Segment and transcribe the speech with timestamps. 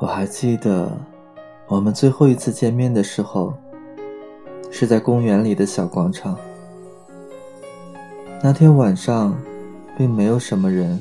[0.00, 0.90] 我还记得，
[1.68, 3.52] 我们最后一次见面的时候，
[4.70, 6.38] 是在公园里的小广场。
[8.42, 9.38] 那天晚上，
[9.98, 10.98] 并没有什么人，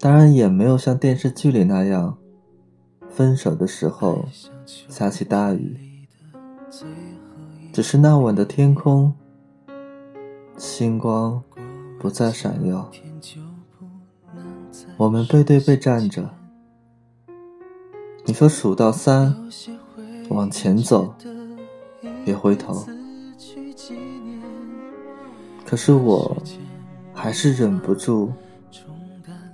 [0.00, 2.16] 当然也没有像电视剧里那样，
[3.10, 4.24] 分手的时候
[4.64, 5.76] 下起大雨。
[7.74, 9.12] 只是那晚的天空，
[10.56, 11.42] 星光
[12.00, 12.90] 不再闪耀。
[14.96, 16.41] 我们背对背站着。
[18.24, 19.34] 你说数到三，
[20.28, 21.12] 往前走，
[22.24, 22.86] 别回头。
[25.66, 26.36] 可是我
[27.12, 28.32] 还是忍不住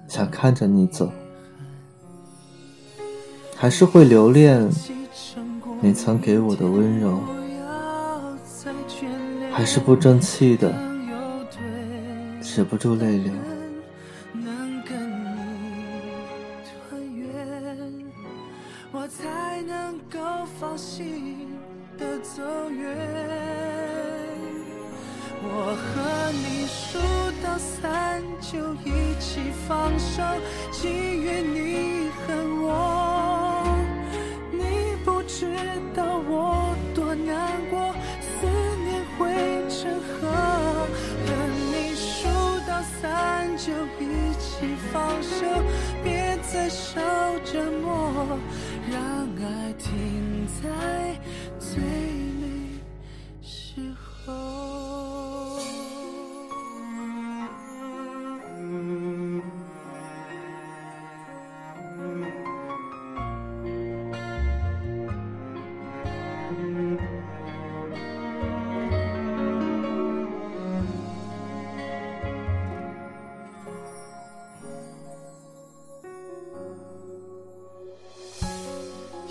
[0.06, 1.10] 想看着你走，
[3.56, 4.68] 还是会留恋
[5.80, 7.18] 你曾给我的温柔，
[9.50, 10.72] 还是不争气的
[12.42, 13.32] 止不住泪流。
[19.08, 20.18] 才能够
[20.60, 21.48] 放心
[21.96, 22.94] 的走远
[25.42, 26.98] 我和你数
[27.42, 30.22] 到三就一起放手，
[30.70, 33.74] 情愿你恨我。
[34.52, 34.60] 你
[35.04, 35.46] 不知
[35.94, 38.46] 道我多难过，思
[38.84, 39.18] 念会
[39.70, 40.28] 成河。
[41.24, 41.28] 和
[41.72, 42.28] 你数
[42.66, 44.04] 到三就一
[44.38, 45.36] 起放手，
[46.02, 46.17] 别
[46.50, 46.98] 再受
[47.44, 48.38] 折磨，
[48.90, 48.98] 让
[49.36, 51.20] 爱停在
[51.58, 52.80] 最美
[53.42, 54.67] 时候。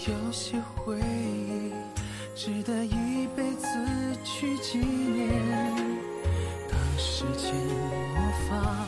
[0.08, 1.74] 有些回忆
[2.34, 3.68] 值得一辈子
[4.24, 5.44] 去纪念。
[6.70, 7.54] 当时间
[8.16, 8.88] 魔法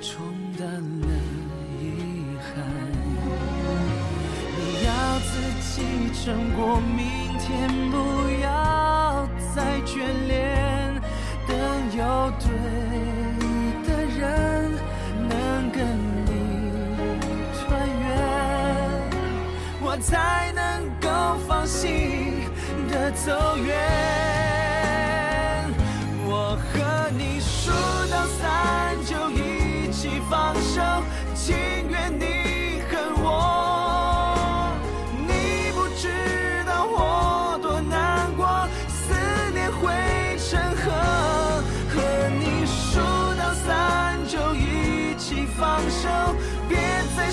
[0.00, 0.24] 冲
[0.58, 1.08] 淡了
[1.78, 1.84] 遗
[2.40, 2.54] 憾，
[4.56, 4.88] 你要
[5.20, 5.30] 自
[5.60, 5.74] 己
[6.24, 6.24] 撑
[6.56, 7.04] 过明
[7.38, 7.94] 天，不
[8.42, 9.94] 要再眷
[10.26, 10.34] 恋。
[11.46, 11.54] 等
[11.96, 12.00] 有
[12.40, 12.46] 对
[20.00, 21.08] 才能够
[21.48, 22.48] 放心
[22.90, 23.76] 的走远。
[26.28, 27.70] 我和你数
[28.10, 30.82] 到三就一起放手，
[31.34, 31.56] 情
[31.88, 34.74] 愿你恨我。
[35.26, 36.08] 你不知
[36.66, 39.14] 道我多难过，思
[39.52, 40.92] 念会成河。
[41.94, 41.94] 和
[42.38, 43.00] 你数
[43.38, 46.34] 到三就一起放手，
[46.68, 46.78] 别
[47.16, 47.30] 再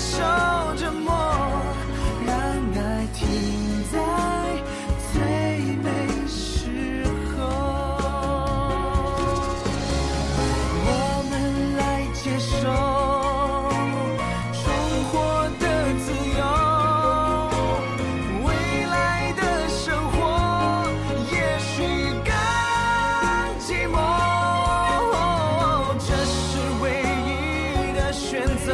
[28.66, 28.72] 的，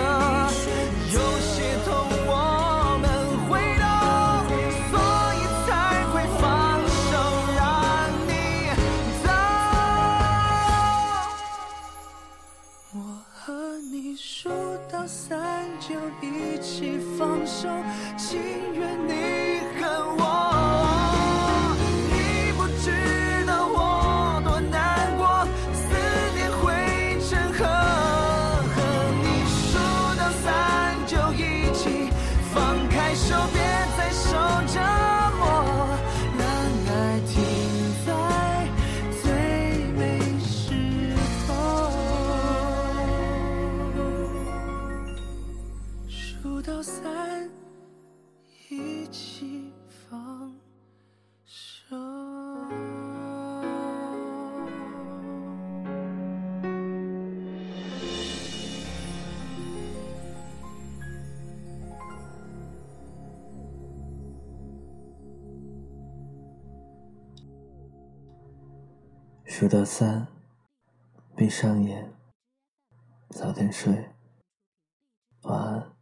[1.13, 1.89] 有些痛
[2.27, 2.31] 我
[3.01, 3.05] 们
[3.49, 3.85] 会懂，
[4.91, 4.93] 所
[5.37, 5.69] 以才
[6.13, 6.43] 会放
[7.09, 7.13] 手
[7.57, 7.61] 让
[8.27, 8.31] 你
[9.25, 9.27] 走。
[12.93, 12.97] 我
[13.33, 13.39] 和
[13.91, 14.49] 你数
[14.91, 17.69] 到三就一起放手，
[18.17, 18.41] 情
[18.75, 19.11] 愿你
[19.81, 19.83] 恨
[20.19, 20.21] 我。
[46.81, 47.51] 数到三，
[48.71, 50.59] 一起放
[51.45, 51.95] 手。
[69.45, 70.27] 数到三，
[71.37, 72.11] 闭上眼，
[73.29, 74.09] 早点睡，
[75.43, 76.00] 晚安。